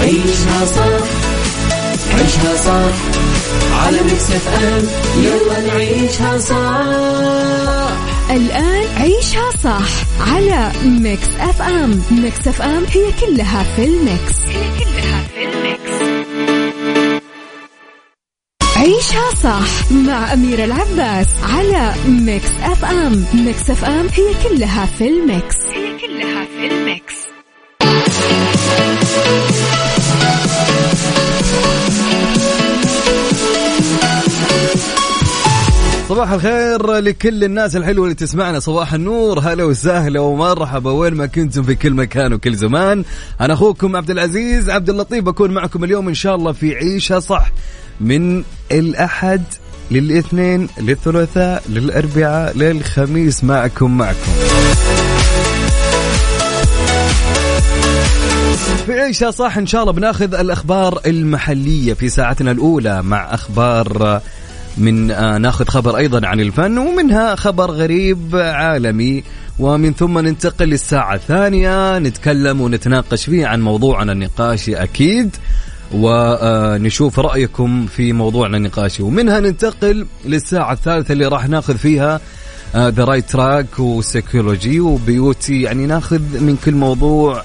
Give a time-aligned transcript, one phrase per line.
[0.00, 1.06] عيشها صح
[2.14, 2.94] عيشها صح.
[3.86, 4.84] على Mix FM
[5.22, 7.96] يلا نعيشها صح.
[8.30, 9.88] الآن عيشها صح
[10.32, 12.02] على Mix FM.
[12.10, 14.34] Mix FM هي كلها في ال mix.
[14.46, 16.16] هي كلها في ال mix.
[18.76, 23.24] عيشها صح مع أميرة العباس على Mix FM.
[23.34, 25.56] Mix FM هي كلها في ال mix.
[25.74, 27.25] هي كلها في ال mix.
[36.08, 38.60] صباح الخير لكل الناس الحلوة اللي تسمعنا.
[38.60, 39.38] صباح النور.
[39.38, 40.90] هلا وسهلا ومرحبا.
[40.90, 43.04] وين ما كنتم في كل مكان وكل زمان.
[43.40, 44.70] أنا أخوكم عبد العزيز.
[44.70, 47.50] عبد اللطيف بكون معكم اليوم إن شاء الله في عيشها صح.
[48.00, 49.42] من الأحد
[49.90, 53.44] للإثنين للثلاثاء للاربعاء للخميس.
[53.44, 54.32] معكم معكم.
[58.86, 64.20] في عيشها صح إن شاء الله بناخذ الأخبار المحلية في ساعتنا الأولى مع أخبار
[64.78, 69.22] من آه ناخذ خبر أيضا عن الفن ومنها خبر غريب عالمي.
[69.58, 75.36] ومن ثم ننتقل للساعة الثانية نتكلم ونتناقش فيه عن موضوعنا النقاشي أكيد.
[75.92, 79.02] ونشوف رأيكم في موضوعنا النقاشي.
[79.02, 82.20] ومنها ننتقل للساعة الثالثة اللي راح ناخذ فيها
[82.76, 87.42] the right track و psychology و beauty يعني ناخذ من كل موضوع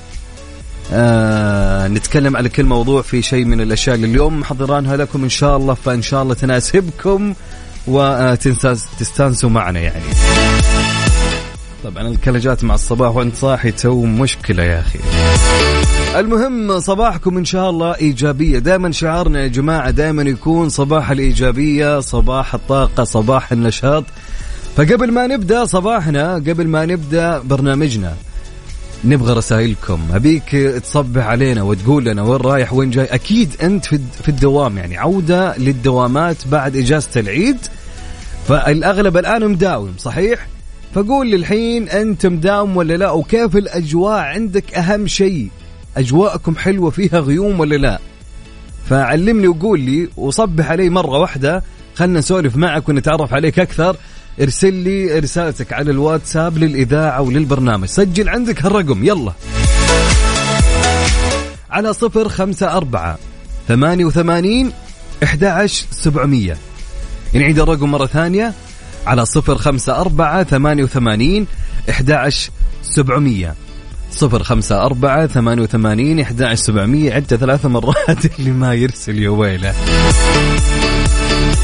[0.93, 5.57] آه نتكلم على كل موضوع في شيء من الأشياء اللي اليوم محضرانها لكم إن شاء
[5.57, 7.33] الله فإن شاء الله تناسبكم
[7.87, 10.03] وتستانسوا معنا يعني.
[11.83, 14.99] طبعا الكلجات مع الصباح وأنت صاحي تو مشكلة يا أخي.
[16.19, 22.53] المهم صباحكم إن شاء الله إيجابية، دائما شعارنا يا جماعة دائما يكون صباح الإيجابية، صباح
[22.53, 24.03] الطاقة، صباح النشاط.
[24.75, 28.13] فقبل ما نبدأ صباحنا، قبل ما نبدأ برنامجنا
[29.03, 29.99] نبغى رسائلكم.
[30.13, 30.49] أبيك
[30.83, 33.05] تصبح علينا وتقول لنا وين رايح وين جاي.
[33.05, 34.97] أكيد أنت في الدوام يعني.
[34.97, 37.57] عودة للدوامات بعد إجازة العيد.
[38.47, 40.47] فالأغلب الآن مداوم صحيح؟
[40.93, 45.49] فقول لي الحين أنت مداوم ولا لا؟ وكيف الأجواء عندك؟ أهم شيء
[45.97, 47.99] أجواءكم حلوة فيها غيوم ولا لا؟
[48.89, 51.63] فعلمني وقول لي وصبح علي مرة واحدة.
[51.95, 53.95] خلنا نسولف معك ونتعرف عليك أكثر.
[54.39, 57.87] ارسل لي رسالتك على الواتساب للإذاعة وللبرنامج.
[57.87, 59.33] سجل عندك هالرقم يلا.
[61.71, 63.17] على صفر خمسة أربعة
[63.67, 64.71] ثمانية وثمانين
[65.23, 66.57] إحدى سبعمية.
[67.33, 68.53] نعيد الرقم مرة ثانية.
[69.07, 71.47] على صفر خمسة أربعة ثمانية وثمانين
[71.89, 72.29] إحدى
[72.83, 73.55] سبعمية.
[74.11, 77.13] صفر خمسة أربعة ثمانية وثمانين إحدى سبعمية.
[77.13, 79.73] عدة ثلاث مرات اللي ما يرسل يا ويله.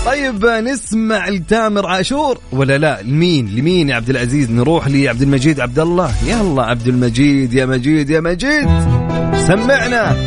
[0.08, 5.80] طيب نسمع لتامر عاشور ولا لا؟ لمين؟ لمين يا عبد العزيز؟ نروح لعبد المجيد عبد
[5.80, 6.12] الله.
[6.26, 8.68] يلا عبد المجيد يا مجيد يا مجيد.
[9.48, 10.18] سمعنا.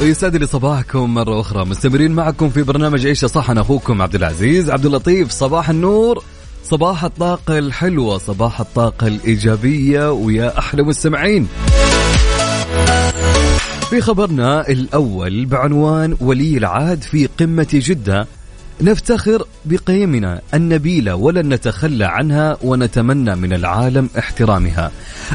[0.00, 1.64] ويسعد لي صباحكم مرة أخرى.
[1.64, 4.70] مستمرين معكم في برنامج عيشة صح أنا أخوكم عبد العزيز.
[4.70, 6.24] عبد اللطيف صباح النور.
[6.70, 11.48] صباح الطاقة الحلوة صباح الطاقة الإيجابية ويا أحلى مستمعين.
[13.90, 18.26] في خبرنا الأول بعنوان ولي العهد في قمة جدة
[18.80, 24.90] نفتخر بقيمنا النبيلة ولن نتخلى عنها ونتمنى من العالم احترامها.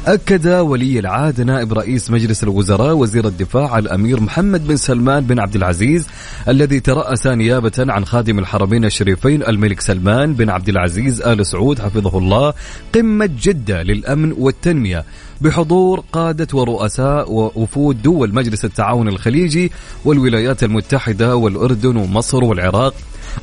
[0.07, 5.55] أكد ولي العهد نائب رئيس مجلس الوزراء وزير الدفاع الأمير محمد بن سلمان بن عبد
[5.55, 6.07] العزيز
[6.47, 12.17] الذي ترأس نيابة عن خادم الحرمين الشريفين الملك سلمان بن عبد العزيز آل سعود حفظه
[12.17, 12.53] الله
[12.96, 15.05] قمة جدة للأمن والتنمية
[15.41, 19.72] بحضور قادة ورؤساء ووفود دول مجلس التعاون الخليجي
[20.05, 22.93] والولايات المتحدة والأردن ومصر والعراق.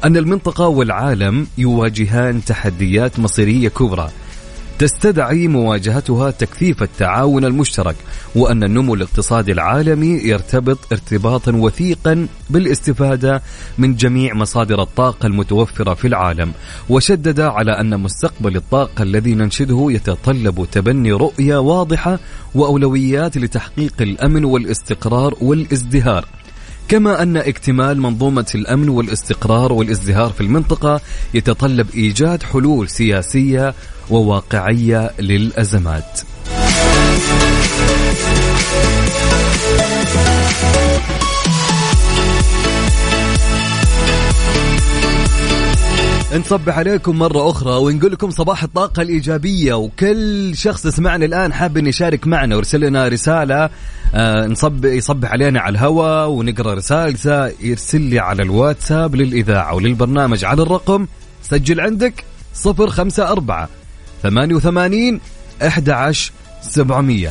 [0.05, 4.11] أن المنطقة والعالم يواجهان تحديات مصيرية كبرى.
[4.79, 7.97] تستدعي مواجهتها تكثيف التعاون المشترك
[8.35, 13.43] وأن النمو الاقتصادي العالمي يرتبط ارتباطا وثيقا بالاستفادة
[13.79, 16.53] من جميع مصادر الطاقة المتوفرة في العالم.
[16.89, 22.19] وشدد على أن مستقبل الطاقة الذي ننشده يتطلب تبني رؤية واضحة
[22.55, 26.25] وأولويات لتحقيق الأمن والاستقرار والازدهار.
[26.91, 31.01] كما أن اكتمال منظومة الأمن والاستقرار والازدهار في المنطقة
[31.35, 33.75] يتطلب إيجاد حلول سياسية
[34.11, 36.21] وواقعية للأزمات.
[46.39, 51.87] نصبح عليكم مرة أخرى ونقول لكم صباح الطاقة الإيجابية وكل شخص سمعنا الآن حاب إن
[51.87, 53.71] يشارك معنا ويرسل لنا رسالة
[54.15, 60.63] آه، نصب يصبح علينا على الهوا ونقرأ رسالته يرسل لي على الواتساب للإذاعة وللبرنامج على
[60.63, 61.07] الرقم
[61.43, 62.25] سجل عندك
[62.67, 63.67] 054
[64.23, 65.21] 88
[65.63, 67.31] 11700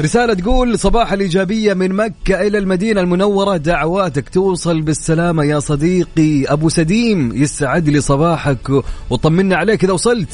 [0.00, 3.56] رسالة تقول صباح الإيجابية من مكة إلى المدينة المنورة.
[3.56, 7.32] دعواتك توصل بالسلامة يا صديقي أبو سديم.
[7.42, 8.70] يسعد لي صباحك
[9.10, 10.28] وطمنا عليك إذا وصلت.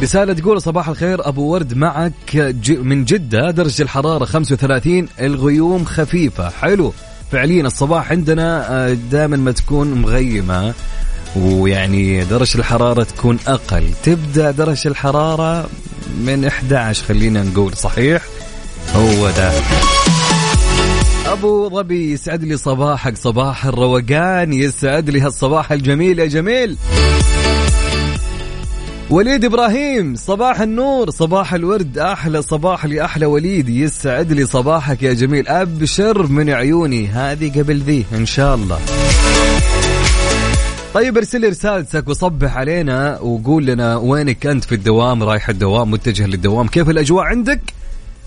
[0.00, 6.48] رسالة تقول صباح الخير أبو ورد معك من جدة درجة الحرارة 35 الغيوم خفيفة.
[6.48, 6.92] حلو.
[7.32, 10.74] فعليا الصباح عندنا آه، دائما ما تكون مغيمة
[11.36, 13.84] ويعني درجة الحرارة تكون أقل.
[14.04, 15.68] تبدأ درجة الحرارة
[16.26, 18.22] من 11 خلينا نقول صحيح
[18.94, 19.52] هو ده
[21.26, 26.76] أبو ظبي يسعد لي صباحك صباح الروقان يسعد لي هالصباح الجميل يا جميل.
[29.10, 35.48] وليد إبراهيم صباح النور صباح الورد أحلى صباح لأحلى وليد يسعد لي صباحك يا جميل.
[35.48, 38.78] أبشر من عيوني هذه قبل ذي إن شاء الله.
[40.94, 46.26] طيب ارسل لي رسالتك وصبح علينا وقول لنا وينك أنت في الدوام رايح الدوام متجه
[46.26, 47.60] للدوام كيف الأجواء عندك؟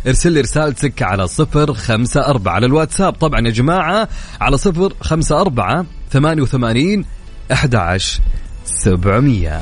[0.08, 3.14] ارسل لي رسالتك على صفر خمسة أربعة على الواتساب.
[3.14, 4.08] طبعا يا جماعة
[4.42, 7.06] على صفر خمسة أربعة ثمانية وثمانين
[7.52, 8.22] أحد عشر
[8.66, 9.62] سبعمية.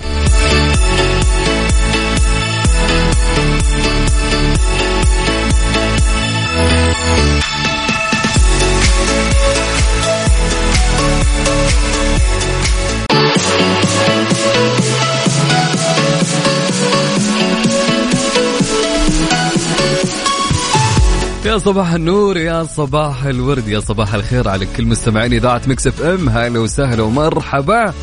[21.46, 26.30] يا صباح النور يا صباح الورد يا صباح الخير على كل مستمعين إذاعة Mix FM.
[26.30, 27.94] هلا وسهلا ومرحبا.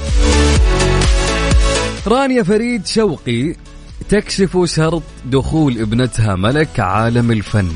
[2.06, 3.54] رانيا فريد شوقي
[4.08, 7.68] تكشف شرط دخول ابنتها ملك عالم الفن.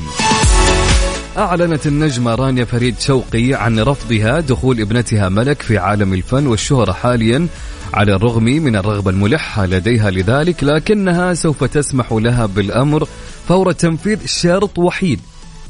[1.37, 7.47] أعلنت النجمة رانيا فريد شوقي عن رفضها دخول ابنتها ملك في عالم الفن والشهرة حاليا
[7.93, 13.07] على الرغم من الرغبة الملحة لديها لذلك لكنها سوف تسمح لها بالأمر
[13.47, 15.19] فور تنفيذ شرط وحيد.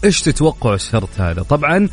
[0.03, 1.89] إيش تتوقع الشرط هذا؟ طبعا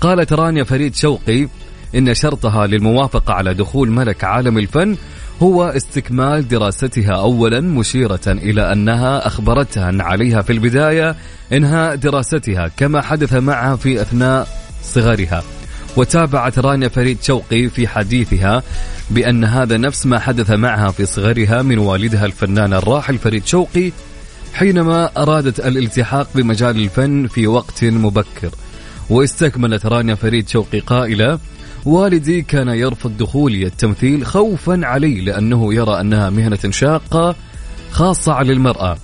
[0.00, 1.48] قالت رانيا فريد شوقي
[1.94, 4.96] إن شرطها للموافقة على دخول ملك عالم الفن
[5.42, 11.16] هو استكمال دراستها اولا مشيرة إلى أنها أخبرتها ان عليها في البداية
[11.52, 14.48] إنهاء دراستها كما حدث معها في أثناء
[14.82, 15.42] صغرها.
[15.96, 18.62] وتابعت رانيا فريد شوقي في حديثها
[19.10, 23.92] بأن هذا نفس ما حدث معها في صغرها من والدها الفنان الراحل فريد شوقي
[24.54, 28.50] حينما أرادت الالتحاق بمجال الفن في وقت مبكر
[29.10, 31.38] واستكملت رانيا فريد شوقي قائلة
[31.84, 37.36] والدي كان يرفض دخولي التمثيل خوفا علي لأنه يرى أنها مهنة شاقة
[37.90, 38.96] خاصة على المرأة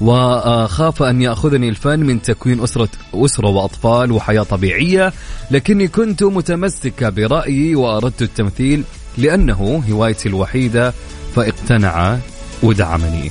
[0.00, 5.12] وخاف أن يأخذني الفن من تكوين أسرة أسرة وأطفال وحياة طبيعية
[5.50, 8.82] لكني كنت متمسكة برأيي وأردت التمثيل
[9.18, 10.92] لأنه هوايتي الوحيدة
[11.34, 12.18] فاقتنع
[12.62, 13.30] ودعمني.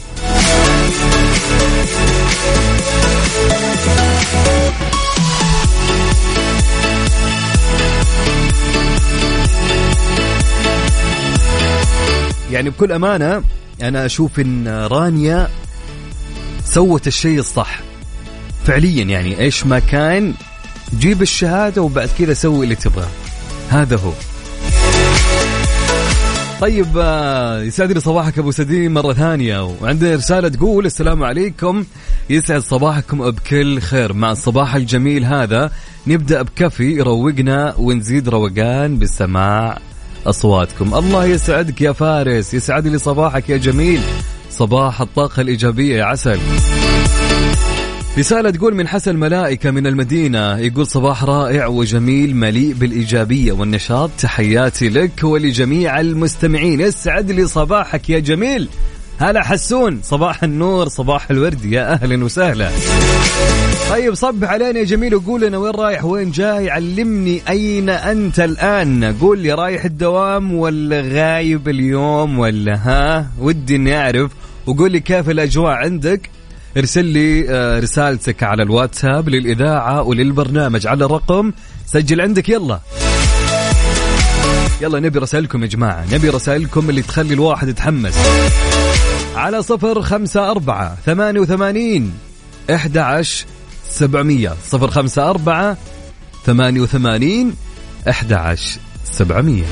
[12.52, 13.44] يعني بكل أمانة
[13.82, 15.50] أنا أشوف إن رانيا
[16.66, 17.80] سوت الشيء الصح.
[18.66, 20.34] فعليا يعني إيش ما كان
[21.00, 23.10] جيب الشهادة وبعد كذا سوي اللي تبغاه.
[23.70, 24.12] هذا هو.
[26.62, 29.64] طيب آه، يسعد لي صباحك أبو سديم مرة ثانية.
[29.82, 31.86] وعندنا رسالة تقول السلام عليكم.
[32.30, 34.14] يسعد صباحكم بكل خير.
[34.14, 35.72] مع الصباح الجميل هذا
[36.08, 39.78] نبدأ بكفي يروقنا ونزيد روقان بالسماع
[40.28, 40.96] أصواتكم.
[40.96, 42.54] الله يسعدك يا فارس.
[42.54, 44.02] يسعد لي صباحك يا جميل.
[44.50, 46.40] صباح الطاقة الإيجابية يا عسل.
[48.18, 54.10] رسالة تقول من حسن ملائكة من المدينة يقول صباح رائع وجميل مليء بالإيجابية والنشاط.
[54.20, 56.80] تحياتي لك ولجميع المستمعين.
[56.82, 58.70] يسعد لي صباحك يا جميل.
[59.20, 61.66] هلا حسون صباح النور صباح الورد.
[61.66, 62.72] يا أهلا وسهلا.
[63.90, 69.16] طيب صب علينا يا جميل وقول لنا وين رايح وين جاي؟ علمني أين أنت الآن.
[69.22, 74.32] قول لي رايح الدوام ولا غايب اليوم ولا ها؟ ودي إني أعرف.
[74.66, 76.35] وقول لي كيف الأجواء عندك.
[76.78, 81.52] ارسل لي آه، رسالتك على الواتساب للإذاعة وللبرنامج على الرقم
[81.86, 82.80] سجل عندك يلا.
[84.82, 88.18] يلا نبي رسائلكم يا جماعة نبي رسائلكم اللي تخلي الواحد يتحمس.
[89.36, 92.14] على صفر خمسة أربعة ثمانية وثمانين
[92.74, 93.46] إحدى عشر
[93.90, 94.56] سبعمية.
[94.68, 95.78] صفر خمسة أربعة
[96.46, 97.56] ثمانية وثمانين
[98.10, 98.80] إحدى عشر
[99.12, 99.66] سبعمية.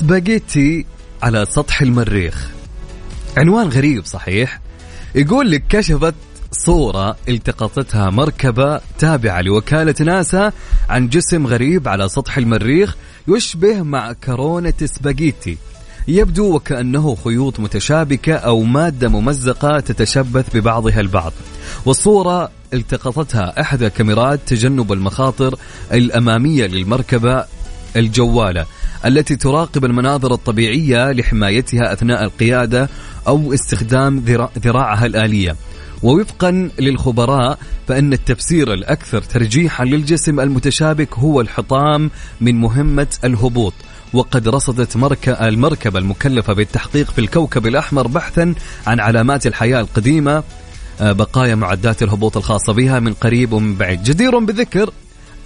[0.00, 0.86] سباجيتي
[1.22, 2.50] على سطح المريخ.
[3.36, 4.60] عنوان غريب صحيح؟
[5.14, 6.14] يقول لك كشفت
[6.52, 10.52] صورة التقطتها مركبة تابعة لوكالة ناسا
[10.88, 12.96] عن جسم غريب على سطح المريخ
[13.28, 15.56] يشبه معكرونة سباجيتي.
[16.08, 21.32] يبدو وكأنه خيوط متشابكة أو مادة ممزقة تتشبث ببعضها البعض.
[21.86, 25.58] والصورة التقطتها إحدى كاميرات تجنب المخاطر
[25.92, 27.44] الأمامية للمركبة
[27.96, 28.66] الجوالة.
[29.06, 32.88] التي تراقب المناظر الطبيعية لحمايتها أثناء القيادة
[33.28, 34.24] أو استخدام
[34.64, 35.56] ذراعها الآلية.
[36.02, 43.74] ووفقا للخبراء فإن التفسير الأكثر ترجيحا للجسم المتشابك هو الحطام من مهمة الهبوط.
[44.12, 48.54] وقد رصدت المركبة المكلفة بالتحقيق في الكوكب الأحمر بحثا
[48.86, 50.42] عن علامات الحياة القديمة
[51.00, 54.02] آه، بقايا معدات الهبوط الخاصة بها من قريب ومن بعيد.
[54.02, 54.90] جدير بذكر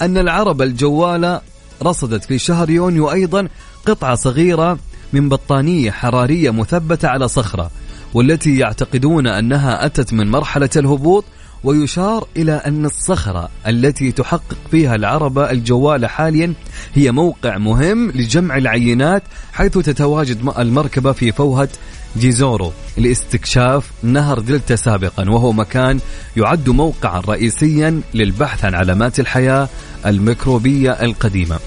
[0.02, 1.40] أن العرب الجوالة
[1.86, 3.48] رصدت في شهر يونيو أيضا
[3.86, 4.78] قطعة صغيرة
[5.12, 7.70] من بطانية حرارية مثبتة على صخرة
[8.14, 11.24] والتي يعتقدون أنها أتت من مرحلة الهبوط
[11.64, 16.54] ويشار إلى أن الصخرة التي تحقق فيها العربة الجوالة حاليا
[16.94, 21.68] هي موقع مهم لجمع العينات حيث تتواجد المركبة في فوهة
[22.16, 26.00] جيزورو لاستكشاف نهر دلتا سابقا وهو مكان
[26.37, 29.68] يعد موقعا رئيسيا للبحث عن علامات الحياة
[30.06, 31.59] الميكروبية القديمة.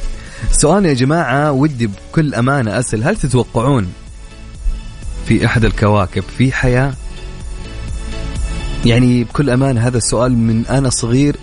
[0.51, 3.87] سؤال يا جماعة ودي بكل أمانة أسأل هل تتوقعون
[5.25, 6.93] في أحد الكواكب في حياة؟
[8.85, 11.35] يعني بكل أمانة هذا السؤال من أنا صغير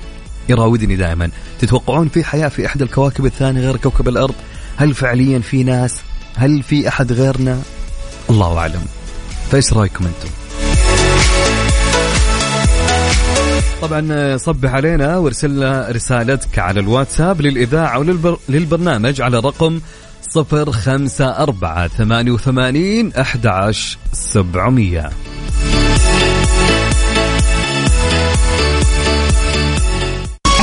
[0.48, 1.30] يراودني دائما.
[1.58, 4.34] تتوقعون في حياة في إحدى الكواكب الثانية غير كوكب الأرض؟
[4.76, 5.96] هل فعليا في ناس؟
[6.36, 7.62] هل في أحد غيرنا؟
[8.30, 8.84] الله أعلم.
[9.50, 10.28] فإيش رأيكم أنتم؟
[13.82, 19.80] طبعا صبح علينا وارسل رسالتك على الواتساب للإذاعة وللبرنامج على رقم
[20.22, 25.10] صفر خمسة أربعة ثمانية وثمانين أحد عشر سبعمية.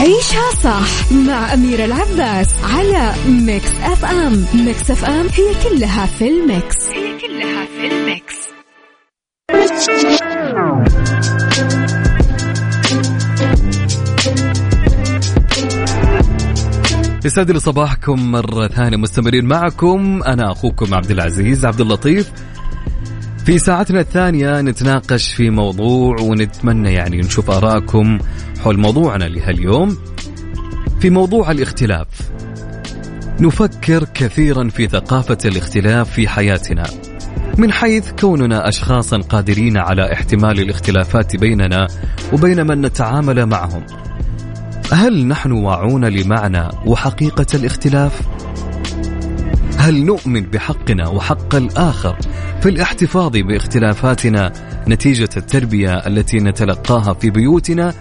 [0.02, 4.46] عيشها صح مع أميرة العباس على Mix FM.
[4.66, 6.90] Mix FM هي كلها في ال mix.
[6.90, 8.36] هي كلها في ال mix.
[17.26, 20.24] يسعد لي صباحكم مرة ثانية مستمرين معكم.
[20.24, 22.32] أنا أخوكم عبد العزيز عبد اللطيف.
[23.46, 28.18] في ساعتنا الثانية نتناقش في موضوع ونتمنى يعني نشوف آراءكم
[28.64, 29.98] حول موضوعنا لهاليوم.
[31.00, 32.08] في موضوع الاختلاف.
[33.40, 36.84] نفكر كثيرا في ثقافة الاختلاف في حياتنا
[37.58, 41.88] من حيث كوننا أشخاصا قادرين على احتمال الاختلافات بيننا
[42.34, 43.86] وبين من نتعامل معهم.
[44.92, 48.22] هل نحن واعون لمعنى وحقيقة الاختلاف؟
[49.78, 52.18] هل نؤمن بحقنا وحق الآخر؟
[52.62, 54.52] في الاحتفاظ باختلافاتنا
[54.88, 57.94] نتيجة التربية التي نتلقاها في بيوتنا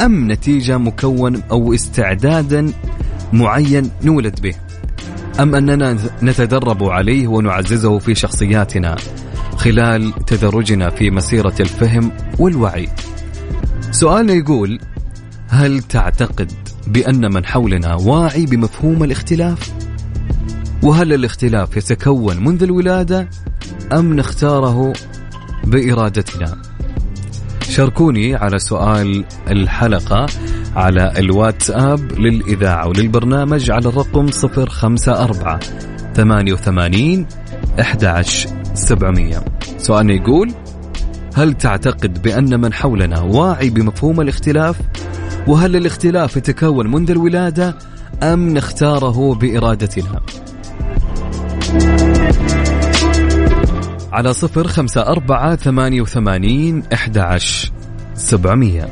[0.00, 2.72] أم نتيجة مكون أو استعدادا
[3.32, 4.54] معين نولد به
[5.40, 8.96] أم أننا نتدرب عليه ونعززه في شخصياتنا
[9.56, 12.88] خلال تدرجنا في مسيرة الفهم والوعي
[13.90, 14.80] سؤالنا يقول
[15.48, 16.52] هل تعتقد
[16.86, 19.72] بأن من حولنا واعي بمفهوم الاختلاف؟
[20.82, 23.28] وهل الاختلاف يتكون منذ الولادة
[23.92, 24.92] أم نختاره
[25.64, 26.62] بإرادتنا؟
[27.62, 30.26] شاركوني على سؤال الحلقة
[30.76, 35.58] على الواتساب للإذاعة وللبرنامج على الرقم 054
[36.14, 37.26] 88
[37.78, 39.44] 11700
[39.78, 40.52] سؤالنا يقول
[41.34, 44.80] هل تعتقد بأن من حولنا واعي بمفهوم الاختلاف؟
[45.46, 47.78] وهل الاختلاف يتكون منذ الولادة
[48.22, 50.20] أم نختاره بإرادتنا؟
[54.18, 57.70] على صفر خمسة أربعة ثمانية وثمانين أحد عشر
[58.14, 58.88] سبعمية.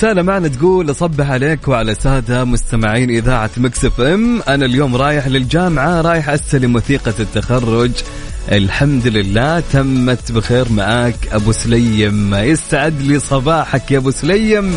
[0.00, 4.42] رسالة معنا تقول أصبح عليك وعلى سادة مستمعين إذاعة مكسف إم.
[4.48, 7.90] أنا اليوم رايح للجامعة رايح أستلم وثيقة التخرج.
[8.52, 12.34] الحمد لله تمت بخير معاك أبو سليم.
[12.34, 14.74] يستعد لي صباحك يا أبو سليم.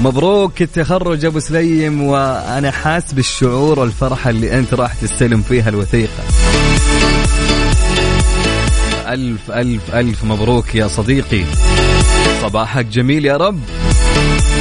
[0.00, 6.22] مبروك التخرج أبو سليم وأنا حاس بالشعور والفرحة اللي أنت راح تستلم فيها الوثيقة.
[9.08, 11.44] ألف ألف ألف مبروك يا صديقي.
[12.42, 13.60] صباحك جميل يا رب.
[14.20, 14.59] Thank you.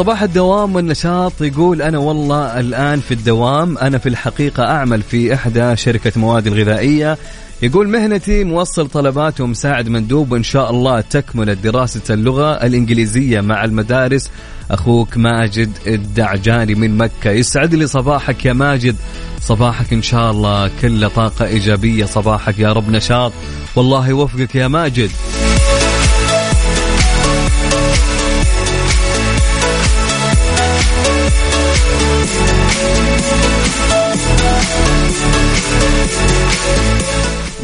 [0.00, 3.78] صباح الدوام والنشاط يقول أنا والله الآن في الدوام.
[3.78, 7.18] أنا في الحقيقة أعمل في إحدى شركة مواد الغذائية.
[7.62, 14.30] يقول مهنتي موصل طلبات ومساعد مندوب وإن شاء الله تكمل دراسة اللغة الإنجليزية مع المدارس.
[14.70, 18.96] أخوك ماجد الدعجاني من مكة يسعد لي صباحك يا ماجد.
[19.40, 22.04] صباحك إن شاء الله كله طاقة إيجابية.
[22.04, 23.32] صباحك يا رب نشاط.
[23.76, 25.10] والله يوفقك يا ماجد.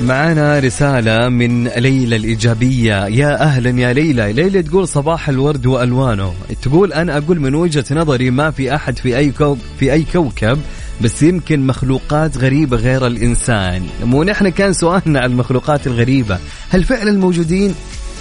[0.07, 3.07] معنا رسالة من ليلى الإيجابية.
[3.07, 4.33] يا أهلا يا ليلى.
[4.33, 6.35] ليلى تقول صباح الورد وألوانه.
[6.63, 10.59] تقول أنا أقول من وجهة نظري ما في أحد في أي كوكب في أي كوكب
[11.01, 13.87] بس يمكن مخلوقات غريبة غير الإنسان.
[14.05, 16.39] مو نحن كان سؤالنا عن المخلوقات الغريبة.
[16.71, 17.75] هل فعلا موجودين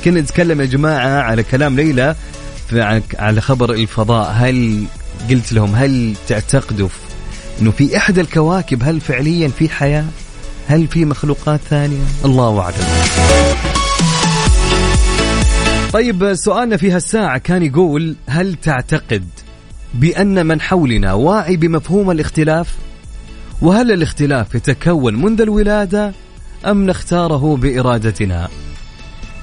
[0.06, 2.16] كنا نتكلم يا جماعة على كلام ليلى
[3.20, 4.32] على خبر الفضاء.
[4.32, 4.84] هل
[5.30, 6.90] قلت لهم هل تعتقدوا
[7.62, 10.06] إنه في إحدى الكواكب هل فعليا في حياة؟
[10.68, 12.76] هل في مخلوقات ثانية؟ الله أعلم
[15.94, 19.30] طيب سؤالنا في هالساعة كان يقول هل تعتقد
[19.94, 22.76] بأن من حولنا واعي بمفهوم الاختلاف؟
[23.62, 26.14] وهل الاختلاف يتكون منذ الولادة
[26.66, 28.48] أم نختاره بإرادتنا؟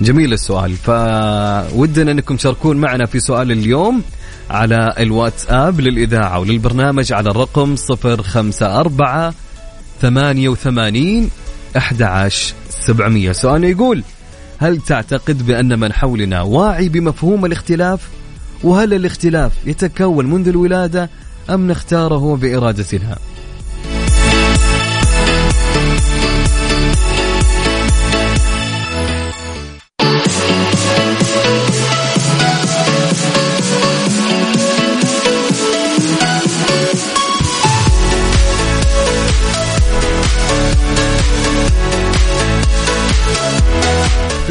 [0.00, 4.02] جميل السؤال فودنا أنكم تشاركون معنا في سؤال اليوم
[4.50, 9.32] على الواتساب للإذاعة وللبرنامج على الرقم 054
[10.02, 11.30] 88
[11.76, 14.02] 11 700 سؤال يقول
[14.58, 18.08] هل تعتقد بأن من حولنا واعي بمفهوم الاختلاف؟
[18.64, 21.10] وهل الاختلاف يتكون منذ الولادة
[21.50, 23.18] أم نختاره بإرادتنا؟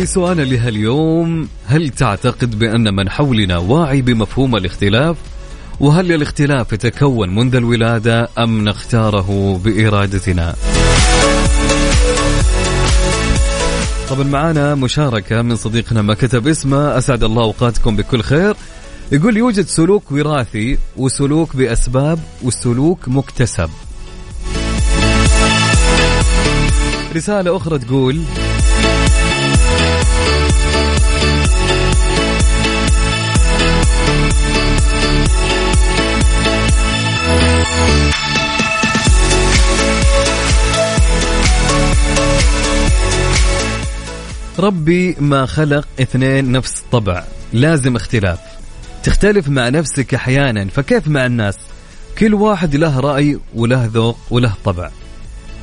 [0.01, 5.17] في سؤالنا لهاليوم هل تعتقد بأن من حولنا واعي بمفهوم الاختلاف؟
[5.79, 10.55] وهل الاختلاف يتكون منذ الولادة أم نختاره بإرادتنا؟
[14.09, 18.55] طبعا معنا مشاركة من صديقنا ما كتب اسمه أسعد الله أوقاتكم بكل خير
[19.11, 23.69] يقول يوجد سلوك وراثي وسلوك بأسباب وسلوك مكتسب
[27.15, 28.21] رسالة أخرى تقول
[44.59, 47.23] ربي ما خلق اثنين نفس طبع.
[47.53, 48.39] لازم اختلاف.
[49.03, 51.57] تختلف مع نفسك أحيانا فكيف مع الناس؟
[52.17, 54.89] كل واحد له رأي وله ذوق وله طبع.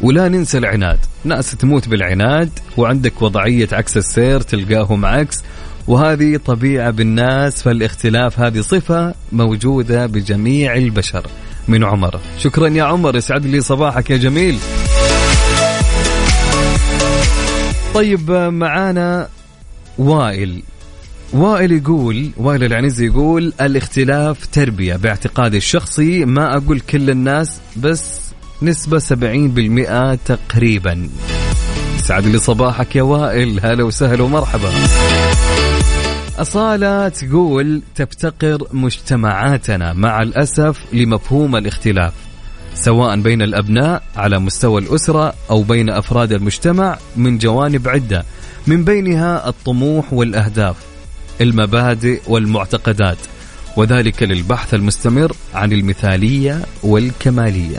[0.01, 0.99] ولا ننسى العناد.
[1.25, 5.37] ناس تموت بالعناد وعندك وضعية عكس السير تلقاهم عكس.
[5.87, 11.27] وهذه طبيعة بالناس فالاختلاف هذه صفة موجودة بجميع البشر.
[11.69, 12.21] من عمر.
[12.39, 14.59] شكرا يا عمر يسعد لي صباحك يا جميل.
[17.95, 19.29] طيب معانا
[19.99, 20.63] وائل.
[21.33, 28.21] وائل يقول وائل العنزي يقول الاختلاف تربية باعتقادي الشخصي ما أقول كل الناس بس
[28.63, 31.09] نسبة 70% تقريبا.
[31.99, 33.61] يسعد لي صباحك يا وائل.
[33.63, 34.71] هلا وسهلا ومرحبا.
[36.39, 42.13] أصالة تقول تفتقر مجتمعاتنا مع الأسف لمفهوم الاختلاف
[42.75, 48.25] سواء بين الأبناء على مستوى الأسرة أو بين أفراد المجتمع من جوانب عدة
[48.67, 50.77] من بينها الطموح والأهداف
[51.41, 53.19] المبادئ والمعتقدات
[53.77, 57.79] وذلك للبحث المستمر عن المثالية والكمالية.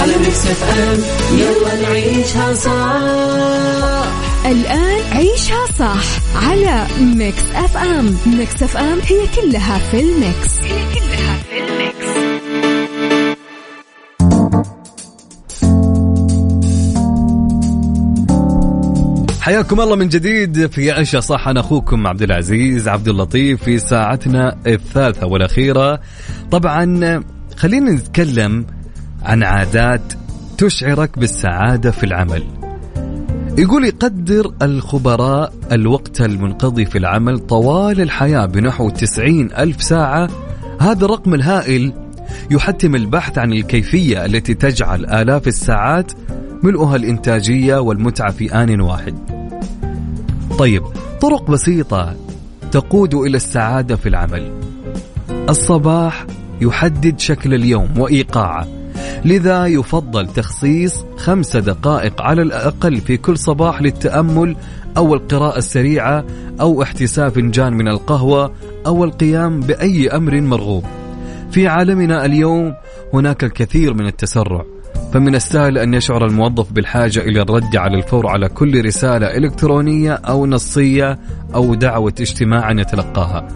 [0.00, 0.98] على Mix FM.
[1.38, 4.10] يلا نعيشها صح.
[4.46, 6.04] الآن عيشها صح
[6.48, 8.16] على Mix FM.
[8.26, 10.60] Mix FM هي كلها في ال mix.
[10.62, 12.10] هي كلها في ال mix.
[19.40, 21.48] حياكم الله من جديد في عيشها صح.
[21.48, 26.00] أنا أخوكم عبد العزيز عبد اللطيف في ساعتنا الثالثة والأخيرة.
[26.50, 27.22] طبعا
[27.56, 28.66] خلينا نتكلم
[29.22, 30.12] عن عادات
[30.58, 32.42] تشعرك بالسعادة في العمل.
[33.58, 40.28] يقول يقدر الخبراء الوقت المنقضي في العمل طوال الحياة بنحو 90 ألف ساعة.
[40.80, 41.92] هذا الرقم الهائل
[42.50, 46.12] يحتم البحث عن الكيفية التي تجعل آلاف الساعات
[46.62, 49.14] ملؤها الإنتاجية والمتعة في آن واحد.
[50.58, 50.82] طيب
[51.20, 52.16] طرق بسيطة
[52.72, 54.52] تقود إلى السعادة في العمل.
[55.48, 56.26] الصباح
[56.60, 58.79] يحدد شكل اليوم وإيقاعه.
[59.24, 64.56] لذا يفضل تخصيص خمس دقائق على الأقل في كل صباح للتأمل
[64.96, 66.24] أو القراءة السريعة
[66.60, 68.52] أو احتساء فنجان من القهوة
[68.86, 70.84] أو القيام بأي أمر مرغوب.
[71.50, 72.74] في عالمنا اليوم
[73.14, 74.64] هناك الكثير من التسرع
[75.12, 80.46] فمن السهل أن يشعر الموظف بالحاجة إلى الرد على الفور على كل رسالة إلكترونية أو
[80.46, 81.18] نصية
[81.54, 83.48] أو دعوة اجتماع يتلقاها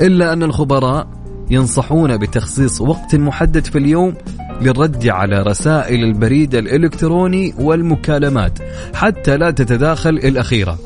[0.00, 1.08] إلا أن الخبراء
[1.50, 4.14] ينصحون بتخصيص وقت محدد في اليوم
[4.60, 8.58] للرد على رسائل البريد الإلكتروني والمكالمات
[8.94, 10.78] حتى لا تتداخل الأخيرة.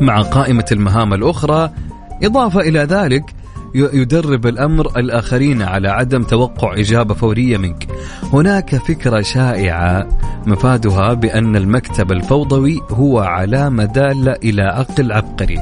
[0.00, 1.70] مع قائمة المهام الأخرى
[2.22, 3.24] إضافة إلى ذلك
[3.74, 7.86] يدرب الأمر الآخرين على عدم توقع إجابة فورية منك.
[8.32, 10.08] هناك فكرة شائعة
[10.46, 15.58] مفادها بأن المكتب الفوضوي هو علامة دالة إلى عقل عبقري.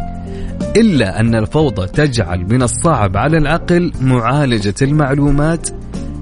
[0.77, 5.69] إلا أن الفوضى تجعل من الصعب على العقل معالجة المعلومات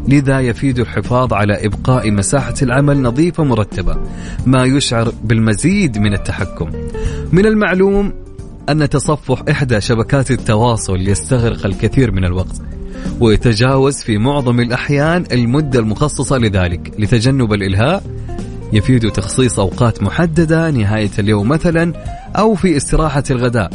[0.09, 3.97] لذا يفيد الحفاظ على إبقاء مساحة العمل نظيفة مرتبة
[4.47, 6.71] ما يشعر بالمزيد من التحكم
[7.33, 8.13] من المعلوم
[8.69, 12.63] أن تصفح إحدى شبكات التواصل يستغرق الكثير من الوقت
[13.21, 18.03] ويتجاوز في معظم الأحيان المدة المخصصة لذلك لتجنب الإلهاء
[18.73, 21.93] يفيد تخصيص أوقات محددة نهاية اليوم مثلا
[22.37, 23.71] أو في استراحة الغداء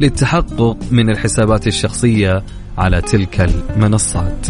[0.00, 2.42] للتحقق من الحسابات الشخصية
[2.78, 4.46] على تلك المنصات.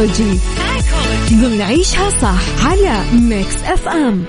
[0.00, 0.40] سايكولوجي
[1.32, 4.24] ضمن عيشها صح على Mix FM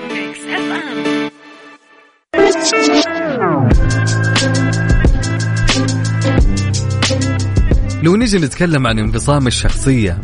[8.03, 10.21] لو نجي نتكلم عن انفصام الشخصية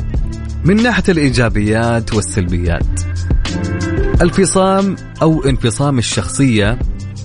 [0.65, 3.01] من ناحية الإيجابيات والسلبيات
[4.21, 6.79] الفصام أو انفصام الشخصية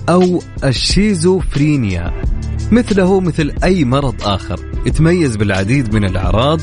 [0.09, 2.13] أو الشيزوفرينيا
[2.71, 4.72] مثله مثل أي مرض آخر.
[4.85, 6.61] يتميز بالعديد من الأعراض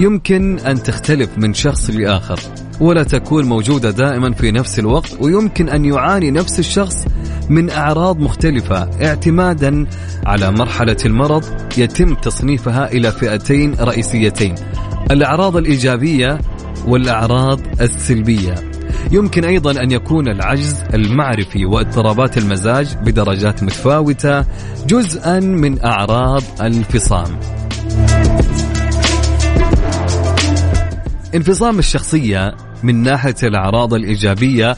[0.00, 2.40] يمكن أن تختلف من شخص لآخر
[2.80, 7.04] ولا تكون موجودة دائما في نفس الوقت ويمكن أن يعاني نفس الشخص
[7.48, 9.86] من أعراض مختلفة اعتمادا
[10.26, 11.44] على مرحلة المرض
[11.78, 14.54] يتم تصنيفها إلى فئتين رئيسيتين
[15.10, 16.38] الأعراض الإيجابية
[16.86, 18.75] والأعراض السلبية.
[19.10, 24.44] يمكن أيضا أن يكون العجز المعرفي واضطرابات المزاج بدرجات متفاوتة
[24.86, 27.40] جزءا من أعراض الانفصام
[31.34, 34.76] انفصام الشخصية من ناحية الأعراض الإيجابية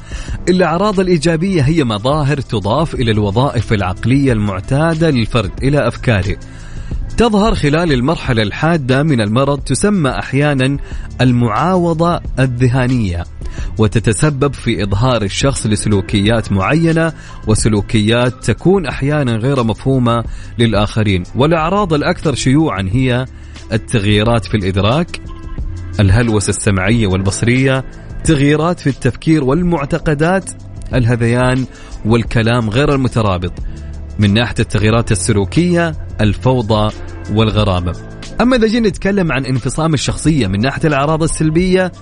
[0.49, 6.37] الأعراض الإيجابية هي مظاهر تضاف إلى الوظائف العقلية المعتادة للفرد إلى أفكاره.
[7.17, 10.77] تظهر خلال المرحلة الحادة من المرض تسمى أحيانا
[11.21, 13.25] المعاوضة الذهانية
[13.79, 17.13] وتتسبب في إظهار الشخص لسلوكيات معينة
[17.47, 20.25] وسلوكيات تكون أحيانا غير مفهومة
[20.59, 21.23] للآخرين.
[21.37, 23.27] والأعراض الأكثر شيوعا هي
[23.73, 25.21] التغييرات في الإدراك
[26.01, 27.85] الهلوسة السمعية والبصرية
[28.25, 30.51] تغييرات في التفكير والمعتقدات
[30.95, 31.67] الهذيان
[32.05, 33.53] والكلام غير المترابط.
[34.19, 36.95] من ناحية التغييرات السلوكية الفوضى
[37.33, 38.08] والغرابة.
[38.41, 41.93] أما إذا جينا نتكلم عن انفصام الشخصية من ناحية الأعراض السلبية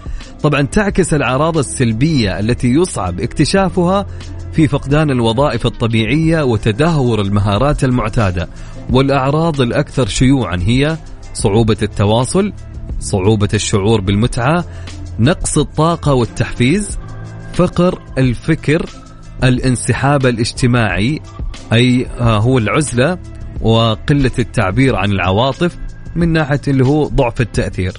[0.43, 4.07] طبعا تعكس الأعراض السلبية التي يصعب اكتشافها
[4.53, 8.49] في فقدان الوظائف الطبيعية وتدهور المهارات المعتادة.
[8.91, 10.97] والأعراض الأكثر شيوعا هي
[11.35, 12.53] صعوبة التواصل
[13.01, 14.65] صعوبة الشعور بالمتعة
[15.19, 16.99] نقص الطاقة والتحفيز
[17.55, 18.87] فقر الفكر
[19.45, 21.21] الانسحاب الاجتماعي
[21.73, 23.19] أي آه، هو العزلة
[23.61, 25.79] وقلة التعبير عن العواطف.
[26.17, 27.93] من ناحية اللي هو ضعف التأثير.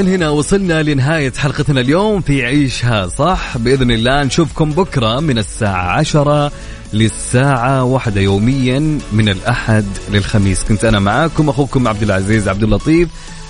[0.00, 5.98] لين هنا وصلنا لنهاية حلقتنا اليوم في عيشها صح؟ بإذن الله نشوفكم بكرة من الساعة
[5.98, 6.52] عشرة
[6.92, 10.64] للساعة واحدة يوميا من الأحد للخميس.
[10.64, 13.08] كنت أنا معاكم أخوكم عبد العزيز عبد اللطيف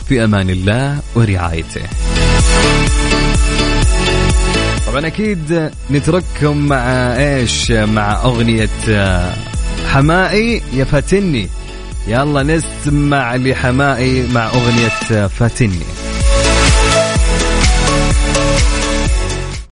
[0.08, 1.82] في أمان الله ورعايته.
[4.86, 6.84] طبعا أكيد نترككم مع
[7.16, 8.70] إيش؟ مع أغنية
[9.86, 11.48] حمائي يا فاتني.
[12.06, 16.09] يلا نسمع لحمائي مع أغنية فاتني.